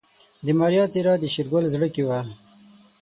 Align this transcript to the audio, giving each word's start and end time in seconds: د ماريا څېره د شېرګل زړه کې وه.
د 0.45 0.47
ماريا 0.59 0.85
څېره 0.93 1.13
د 1.19 1.25
شېرګل 1.33 1.65
زړه 1.73 1.87
کې 1.93 2.03
وه. 2.07 2.19